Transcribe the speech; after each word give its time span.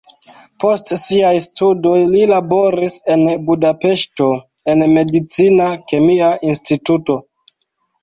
Post 0.63 0.93
siaj 1.01 1.33
studoj 1.45 1.99
li 2.15 2.23
laboris 2.33 2.97
en 3.17 3.27
Budapeŝto 3.51 4.33
en 4.75 4.85
medicina 4.97 5.73
kemia 5.89 6.35
instituto. 6.53 7.25